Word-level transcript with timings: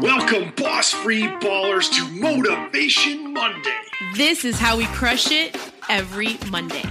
Welcome, 0.00 0.52
boss 0.56 0.92
free 0.92 1.22
ballers, 1.22 1.90
to 1.92 2.08
Motivation 2.20 3.32
Monday. 3.32 3.78
This 4.14 4.44
is 4.44 4.58
how 4.58 4.76
we 4.76 4.84
crush 4.86 5.30
it 5.30 5.56
every 5.88 6.36
Monday. 6.50 6.82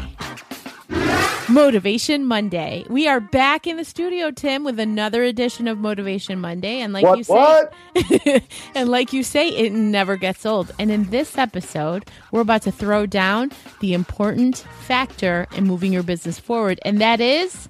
Motivation 1.49 2.25
Monday. 2.25 2.85
We 2.89 3.07
are 3.07 3.19
back 3.19 3.67
in 3.67 3.77
the 3.77 3.83
studio, 3.85 4.31
Tim, 4.31 4.63
with 4.63 4.79
another 4.79 5.23
edition 5.23 5.67
of 5.67 5.77
Motivation 5.77 6.39
Monday. 6.39 6.79
And 6.79 6.93
like 6.93 7.03
What- 7.03 7.17
you 7.17 7.23
say, 7.25 7.33
what? 7.33 7.73
and 8.75 8.89
like 8.89 9.11
you 9.13 9.23
say, 9.23 9.49
it 9.49 9.71
never 9.73 10.15
gets 10.15 10.45
old. 10.45 10.71
And 10.79 10.89
in 10.89 11.09
this 11.09 11.37
episode, 11.37 12.05
we're 12.31 12.41
about 12.41 12.61
to 12.63 12.71
throw 12.71 13.05
down 13.05 13.51
the 13.81 13.93
important 13.93 14.59
factor 14.81 15.45
in 15.55 15.65
moving 15.65 15.91
your 15.93 16.03
business 16.03 16.39
forward, 16.39 16.79
and 16.85 16.99
that 17.01 17.19
is 17.19 17.69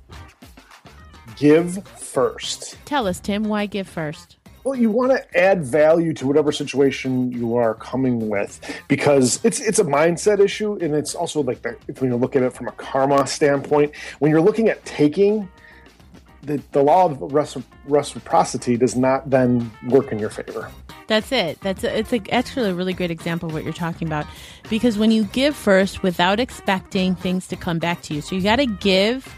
Give 1.35 1.85
first. 1.97 2.77
tell 2.85 3.07
us, 3.07 3.19
Tim, 3.19 3.45
why 3.45 3.65
give 3.65 3.87
first? 3.89 4.37
Well, 4.63 4.75
you 4.75 4.89
want 4.89 5.11
to 5.11 5.37
add 5.37 5.65
value 5.65 6.13
to 6.13 6.27
whatever 6.27 6.51
situation 6.51 7.31
you 7.31 7.57
are 7.57 7.73
coming 7.75 8.29
with 8.29 8.61
because 8.87 9.43
it's 9.43 9.59
it's 9.59 9.79
a 9.79 9.83
mindset 9.83 10.39
issue, 10.39 10.77
and 10.81 10.95
it's 10.95 11.15
also 11.15 11.43
like 11.43 11.61
the, 11.61 11.75
if 11.87 12.01
you 12.01 12.15
look 12.15 12.35
at 12.35 12.43
it 12.43 12.53
from 12.53 12.67
a 12.67 12.71
karma 12.71 13.27
standpoint. 13.27 13.93
When 14.19 14.31
you're 14.31 14.41
looking 14.41 14.69
at 14.69 14.83
taking, 14.85 15.49
the, 16.43 16.61
the 16.71 16.81
law 16.81 17.05
of 17.05 17.33
reciprocity 17.85 18.77
does 18.77 18.95
not 18.95 19.29
then 19.29 19.71
work 19.89 20.11
in 20.11 20.19
your 20.19 20.29
favor. 20.29 20.71
That's 21.07 21.31
it. 21.31 21.59
That's 21.61 21.83
a, 21.83 21.97
it's 21.97 22.13
a, 22.13 22.21
actually 22.31 22.69
a 22.69 22.73
really 22.73 22.93
great 22.93 23.11
example 23.11 23.49
of 23.49 23.53
what 23.53 23.63
you're 23.63 23.73
talking 23.73 24.07
about 24.07 24.25
because 24.69 24.97
when 24.97 25.11
you 25.11 25.25
give 25.25 25.55
first 25.55 26.03
without 26.03 26.39
expecting 26.39 27.15
things 27.15 27.47
to 27.47 27.55
come 27.55 27.79
back 27.79 28.01
to 28.03 28.13
you, 28.13 28.21
so 28.21 28.35
you 28.35 28.41
got 28.41 28.57
to 28.57 28.65
give 28.65 29.33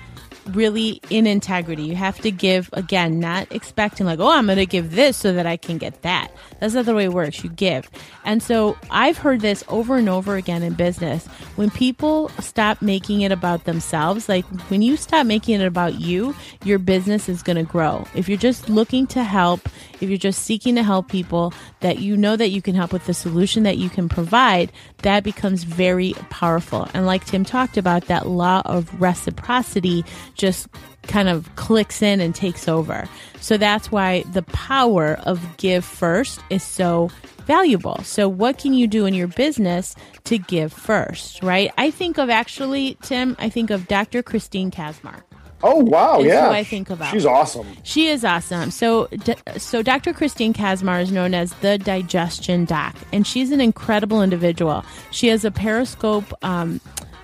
really 0.47 1.01
in 1.09 1.27
integrity. 1.27 1.83
You 1.83 1.95
have 1.95 2.19
to 2.19 2.31
give 2.31 2.69
again, 2.73 3.19
not 3.19 3.51
expecting 3.51 4.05
like, 4.05 4.19
oh, 4.19 4.29
I'm 4.29 4.45
going 4.45 4.57
to 4.57 4.65
give 4.65 4.91
this 4.91 5.17
so 5.17 5.33
that 5.33 5.45
I 5.45 5.57
can 5.57 5.77
get 5.77 6.01
that. 6.03 6.31
That's 6.59 6.73
not 6.73 6.85
the 6.85 6.95
way 6.95 7.05
it 7.05 7.13
works. 7.13 7.43
You 7.43 7.49
give. 7.49 7.89
And 8.23 8.41
so 8.41 8.77
I've 8.89 9.17
heard 9.17 9.41
this 9.41 9.63
over 9.67 9.97
and 9.97 10.09
over 10.09 10.35
again 10.35 10.63
in 10.63 10.73
business. 10.73 11.25
When 11.55 11.69
people 11.69 12.29
stop 12.39 12.81
making 12.81 13.21
it 13.21 13.31
about 13.31 13.65
themselves, 13.65 14.29
like 14.29 14.45
when 14.69 14.81
you 14.81 14.97
stop 14.97 15.25
making 15.25 15.61
it 15.61 15.65
about 15.65 15.99
you, 15.99 16.35
your 16.63 16.79
business 16.79 17.29
is 17.29 17.43
going 17.43 17.57
to 17.57 17.63
grow. 17.63 18.05
If 18.15 18.29
you're 18.29 18.37
just 18.37 18.69
looking 18.69 19.07
to 19.07 19.23
help, 19.23 19.67
if 20.01 20.09
you're 20.09 20.17
just 20.17 20.43
seeking 20.43 20.75
to 20.75 20.83
help 20.83 21.09
people 21.09 21.53
that 21.79 21.99
you 21.99 22.17
know 22.17 22.35
that 22.35 22.49
you 22.49 22.61
can 22.61 22.75
help 22.75 22.91
with 22.91 23.05
the 23.05 23.13
solution 23.13 23.63
that 23.63 23.77
you 23.77 23.89
can 23.89 24.09
provide, 24.09 24.71
that 24.99 25.23
becomes 25.23 25.63
very 25.63 26.13
powerful. 26.29 26.87
And 26.93 27.05
like 27.05 27.25
Tim 27.25 27.45
talked 27.45 27.77
about, 27.77 28.05
that 28.05 28.27
law 28.27 28.61
of 28.65 28.99
reciprocity 28.99 30.03
just 30.35 30.67
kind 31.03 31.29
of 31.29 31.53
clicks 31.55 32.01
in 32.01 32.19
and 32.19 32.33
takes 32.33 32.67
over. 32.67 33.07
So 33.39 33.57
that's 33.57 33.91
why 33.91 34.23
the 34.33 34.43
power 34.43 35.19
of 35.23 35.57
give 35.57 35.85
first 35.85 36.39
is 36.49 36.63
so 36.63 37.09
valuable. 37.45 37.99
So 38.03 38.27
what 38.27 38.57
can 38.57 38.73
you 38.73 38.87
do 38.87 39.05
in 39.05 39.13
your 39.13 39.27
business 39.27 39.95
to 40.25 40.37
give 40.37 40.73
first, 40.73 41.43
right? 41.43 41.71
I 41.77 41.91
think 41.91 42.17
of 42.17 42.29
actually, 42.29 42.97
Tim, 43.01 43.35
I 43.39 43.49
think 43.49 43.69
of 43.69 43.87
Dr. 43.87 44.23
Christine 44.23 44.71
Kazmar. 44.71 45.21
Oh 45.63 45.77
wow, 45.77 46.19
Is 46.19 46.27
yeah, 46.27 46.47
who 46.47 46.53
I 46.53 46.63
think 46.63 46.89
about. 46.89 47.11
She's 47.11 47.25
awesome. 47.25 47.65
She 47.83 48.07
is 48.07 48.23
awesome. 48.23 48.69
So, 48.71 49.07
d- 49.07 49.35
so 49.57 49.81
Dr. 49.81 50.13
Christine 50.13 50.53
Kazmar 50.53 51.01
is 51.01 51.11
known 51.11 51.33
as 51.33 51.53
the 51.55 51.77
Digestion 51.79 52.65
Doc, 52.65 52.95
and 53.11 53.25
she's 53.25 53.51
an 53.51 53.61
incredible 53.61 54.21
individual. 54.21 54.83
She 55.11 55.27
has 55.29 55.43
a 55.45 55.49
Periscope 55.49 56.31
um, 56.43 56.81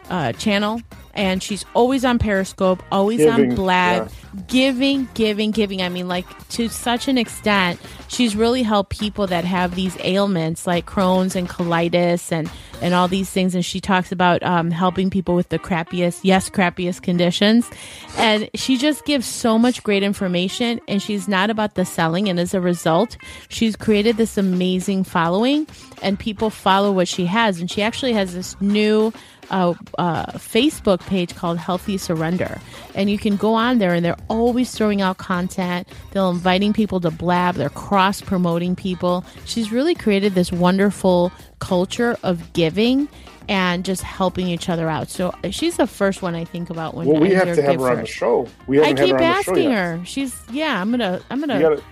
uh, 0.10 0.32
channel, 0.34 0.82
and 1.14 1.42
she's 1.42 1.66
always 1.74 2.06
on 2.06 2.20
Periscope, 2.20 2.84
always 2.92 3.20
Giving, 3.20 3.52
on 3.52 3.56
Blab, 3.56 4.12
giving, 4.48 5.08
giving, 5.14 5.52
giving. 5.52 5.82
I 5.82 5.90
mean, 5.90 6.08
like 6.08 6.26
to 6.50 6.70
such 6.70 7.08
an 7.08 7.18
extent, 7.18 7.80
she's 8.08 8.36
really 8.36 8.64
helped 8.64 8.92
people 8.92 9.28
that 9.28 9.46
have 9.46 9.76
these 9.76 9.98
ailments 10.04 10.66
like 10.68 10.86
Crohn's 10.86 11.36
and 11.36 11.50
colitis 11.50 12.32
and 12.32 12.50
and 12.82 12.94
all 12.94 13.08
these 13.08 13.30
things. 13.30 13.56
And 13.56 13.64
she 13.64 13.80
talks 13.80 14.12
about 14.12 14.42
um, 14.44 14.72
helping 14.72 15.10
people 15.10 15.36
with 15.36 15.50
the 15.50 15.60
crappiest, 15.60 16.22
yes, 16.24 16.50
crappiest 16.50 17.02
conditions. 17.04 17.70
And 18.18 18.50
she 18.56 18.78
just 18.78 19.06
gives 19.06 19.28
so 19.28 19.58
much 19.58 19.84
great 19.84 20.04
information. 20.04 20.82
And 20.88 21.02
she's 21.02 21.28
not 21.28 21.50
about 21.50 21.76
the 21.76 21.86
selling. 21.86 22.28
And 22.28 22.40
as 22.40 22.54
a 22.54 22.62
result, 22.62 23.18
she's 23.50 23.76
created 23.76 24.18
this 24.18 24.38
amazing 24.38 25.04
following, 25.04 25.68
and 26.02 26.18
people 26.18 26.50
follow 26.50 26.92
what 26.92 27.08
she 27.08 27.26
has. 27.26 27.60
And 27.60 27.70
she 27.70 27.82
actually 27.82 28.14
has 28.14 28.34
this 28.34 28.60
new 28.60 29.14
a, 29.50 29.76
uh 29.98 30.26
Facebook 30.34 31.00
page 31.02 31.36
called 31.36 31.58
Healthy 31.58 31.98
Surrender. 31.98 32.60
And 32.96 33.10
you 33.10 33.18
can 33.18 33.36
go 33.38 33.54
on 33.54 33.80
there 33.80 33.94
and 33.94 34.04
they're 34.06 34.18
always 34.30 34.72
throwing 34.72 35.02
out 35.02 35.18
content. 35.18 35.88
They're 36.12 36.24
inviting 36.24 36.74
people 36.74 37.00
to 37.02 37.12
blab. 37.12 37.56
They're 37.56 37.70
cross 37.70 38.22
promoting 38.22 38.76
people. 38.76 39.26
She's 39.46 39.72
really 39.72 39.96
created 39.96 40.36
this 40.36 40.52
wonderful 40.52 41.32
culture 41.60 42.18
of 42.24 42.54
giving 42.54 43.08
and 43.50 43.84
just 43.84 44.02
helping 44.04 44.48
each 44.48 44.70
other 44.70 44.88
out. 44.90 45.10
So 45.10 45.34
she's 45.50 45.78
the 45.78 45.88
first 45.88 46.22
one 46.22 46.36
I 46.36 46.46
think 46.46 46.70
about 46.70 46.94
when 46.94 47.08
Well, 47.08 47.20
we 47.20 47.32
have 47.32 47.54
to 47.56 47.62
have 47.62 47.80
her 47.80 47.92
on 47.92 47.98
the 47.98 48.06
show. 48.06 48.48
We 48.68 48.80
I 48.82 48.94
keep 48.94 48.98
her 48.98 49.04
on 49.04 49.10
the 49.10 49.18
show 49.44 49.52
asking 49.52 49.72
her. 49.72 50.02
She's 50.06 50.36
yeah. 50.52 50.80
I'm 50.80 50.92
gonna 50.92 51.22
I'm 51.30 51.40
gonna 51.40 51.60
gotta- 51.60 51.84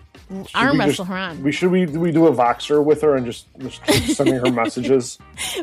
arm 0.53 0.73
we 0.73 0.79
wrestle 0.79 1.05
just- 1.05 1.09
her 1.09 1.17
on. 1.17 1.43
We 1.43 1.51
should 1.51 1.71
we 1.71 1.85
we 1.85 2.11
do 2.11 2.27
a 2.27 2.31
Voxer 2.33 2.83
with 2.83 3.01
her 3.01 3.15
and 3.15 3.25
just, 3.25 3.47
just 3.59 3.83
keep 3.85 4.15
sending 4.15 4.35
her 4.35 4.51
messages. 4.51 5.17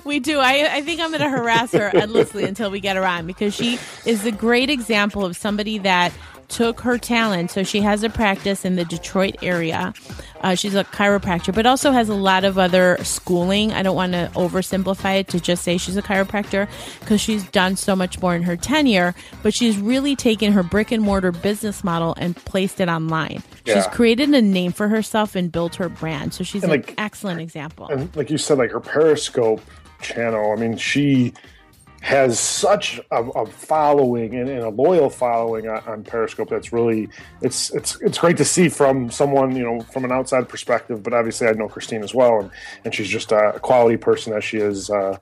We 0.04 0.18
do. 0.20 0.38
I, 0.38 0.76
I 0.76 0.82
think 0.82 1.00
I'm 1.00 1.10
going 1.10 1.20
to 1.22 1.28
harass 1.30 1.72
her 1.72 1.94
endlessly 1.94 2.44
until 2.44 2.70
we 2.70 2.80
get 2.80 2.96
her 2.96 3.06
on 3.06 3.26
because 3.26 3.54
she 3.54 3.78
is 4.04 4.24
a 4.26 4.32
great 4.32 4.70
example 4.70 5.24
of 5.24 5.36
somebody 5.36 5.78
that 5.78 6.12
took 6.48 6.80
her 6.80 6.96
talent. 6.98 7.50
So 7.50 7.62
she 7.64 7.80
has 7.80 8.02
a 8.02 8.08
practice 8.10 8.64
in 8.64 8.76
the 8.76 8.84
Detroit 8.84 9.36
area. 9.42 9.92
Uh, 10.46 10.54
she's 10.54 10.76
a 10.76 10.84
chiropractor, 10.84 11.52
but 11.52 11.66
also 11.66 11.90
has 11.90 12.08
a 12.08 12.14
lot 12.14 12.44
of 12.44 12.56
other 12.56 12.96
schooling. 13.02 13.72
I 13.72 13.82
don't 13.82 13.96
want 13.96 14.12
to 14.12 14.30
oversimplify 14.36 15.18
it 15.18 15.26
to 15.30 15.40
just 15.40 15.64
say 15.64 15.76
she's 15.76 15.96
a 15.96 16.02
chiropractor 16.02 16.68
because 17.00 17.20
she's 17.20 17.42
done 17.48 17.74
so 17.74 17.96
much 17.96 18.20
more 18.22 18.36
in 18.36 18.44
her 18.44 18.56
tenure, 18.56 19.12
but 19.42 19.52
she's 19.52 19.76
really 19.76 20.14
taken 20.14 20.52
her 20.52 20.62
brick 20.62 20.92
and 20.92 21.02
mortar 21.02 21.32
business 21.32 21.82
model 21.82 22.14
and 22.16 22.36
placed 22.36 22.78
it 22.78 22.88
online. 22.88 23.42
She's 23.66 23.88
created 23.88 24.32
a 24.34 24.40
name 24.40 24.70
for 24.70 24.86
herself 24.86 25.34
and 25.34 25.50
built 25.50 25.74
her 25.74 25.88
brand. 25.88 26.32
So 26.32 26.44
she's 26.44 26.62
And, 26.62 26.70
an 26.72 26.78
like- 26.82 26.94
excellent 26.96 27.40
example. 27.40 27.88
and 27.88 28.14
like 28.14 28.30
you 28.30 28.38
said, 28.38 28.58
like 28.58 28.70
her 28.70 28.78
Periscope 28.78 29.60
channel. 30.00 30.52
I 30.56 30.60
mean, 30.60 30.76
she 30.76 31.32
has 32.06 32.38
such 32.38 33.00
a, 33.10 33.16
a 33.16 33.46
following 33.46 34.36
and, 34.36 34.48
and 34.48 34.60
a 34.60 34.68
loyal 34.68 35.10
following 35.10 35.68
on, 35.68 35.82
on 35.88 36.04
Periscope. 36.04 36.48
That's 36.48 36.72
really 36.72 37.08
it's 37.42 37.74
it's 37.74 38.00
it's 38.00 38.16
great 38.16 38.36
to 38.36 38.44
see 38.44 38.68
from 38.68 39.10
someone 39.10 39.56
you 39.56 39.64
know 39.64 39.80
from 39.80 40.04
an 40.04 40.12
outside 40.12 40.48
perspective. 40.48 41.02
But 41.02 41.14
obviously, 41.14 41.48
I 41.48 41.52
know 41.54 41.68
Christine 41.68 42.04
as 42.04 42.14
well, 42.14 42.38
and 42.38 42.50
and 42.84 42.94
she's 42.94 43.08
just 43.08 43.32
a 43.32 43.58
quality 43.60 43.96
person 43.96 44.34
as 44.34 44.44
she 44.44 44.58
is 44.58 44.88
uh, 44.88 45.18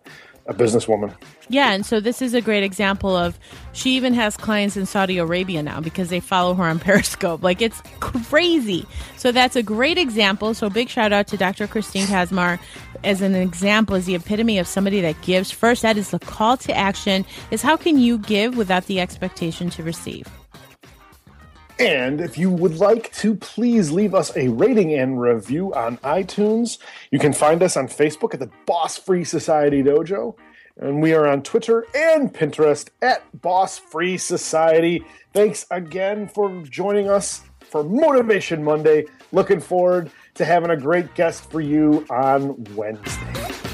a 0.46 0.54
businesswoman. 0.54 1.14
Yeah, 1.48 1.72
and 1.72 1.86
so 1.86 2.00
this 2.00 2.20
is 2.20 2.34
a 2.34 2.40
great 2.40 2.62
example 2.62 3.16
of 3.16 3.38
she 3.72 3.96
even 3.96 4.14
has 4.14 4.36
clients 4.36 4.76
in 4.76 4.86
Saudi 4.86 5.18
Arabia 5.18 5.62
now 5.62 5.80
because 5.80 6.08
they 6.08 6.20
follow 6.20 6.54
her 6.54 6.64
on 6.64 6.78
Periscope. 6.80 7.42
Like 7.42 7.62
it's 7.62 7.82
crazy. 8.00 8.86
So 9.16 9.32
that's 9.32 9.56
a 9.56 9.62
great 9.62 9.98
example. 9.98 10.54
So 10.54 10.68
big 10.68 10.88
shout 10.88 11.12
out 11.12 11.26
to 11.28 11.36
Dr. 11.36 11.66
Christine 11.66 12.06
Kazmar 12.06 12.58
as 13.02 13.20
an 13.20 13.34
example, 13.34 13.96
as 13.96 14.06
the 14.06 14.14
epitome 14.14 14.58
of 14.58 14.66
somebody 14.66 15.00
that 15.00 15.20
gives. 15.22 15.50
First, 15.50 15.82
that 15.82 15.96
is 15.96 16.10
the 16.10 16.18
call 16.18 16.56
to 16.58 16.76
action 16.76 17.24
is 17.50 17.62
how 17.62 17.76
can 17.76 17.98
you 17.98 18.18
give 18.18 18.56
without 18.56 18.86
the 18.86 19.00
expectation 19.00 19.70
to 19.70 19.82
receive? 19.82 20.26
And 21.78 22.20
if 22.20 22.38
you 22.38 22.50
would 22.50 22.76
like 22.76 23.12
to, 23.14 23.34
please 23.34 23.90
leave 23.90 24.14
us 24.14 24.36
a 24.36 24.48
rating 24.48 24.94
and 24.94 25.20
review 25.20 25.74
on 25.74 25.98
iTunes. 25.98 26.78
You 27.10 27.18
can 27.18 27.32
find 27.32 27.62
us 27.62 27.76
on 27.76 27.88
Facebook 27.88 28.32
at 28.32 28.40
the 28.40 28.50
Boss 28.64 28.96
Free 28.96 29.24
Society 29.24 29.82
Dojo. 29.82 30.36
And 30.76 31.02
we 31.02 31.14
are 31.14 31.26
on 31.26 31.42
Twitter 31.42 31.86
and 31.94 32.32
Pinterest 32.32 32.88
at 33.02 33.22
Boss 33.40 33.78
Free 33.78 34.18
Society. 34.18 35.04
Thanks 35.32 35.66
again 35.70 36.28
for 36.28 36.62
joining 36.62 37.08
us 37.08 37.42
for 37.60 37.82
Motivation 37.82 38.62
Monday. 38.62 39.06
Looking 39.32 39.60
forward 39.60 40.10
to 40.34 40.44
having 40.44 40.70
a 40.70 40.76
great 40.76 41.14
guest 41.14 41.50
for 41.50 41.60
you 41.60 42.06
on 42.10 42.62
Wednesday. 42.74 43.73